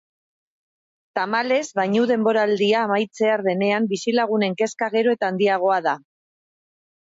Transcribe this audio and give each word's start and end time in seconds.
Tamalez, 1.19 1.65
bainu-denboraldia 1.81 2.81
amaitzear 2.87 3.45
denean, 3.51 3.87
bizilagunen 3.95 4.59
kezka 4.65 4.91
gero 4.99 5.17
eta 5.19 5.33
handiagoa 5.33 5.81
da. 5.93 5.99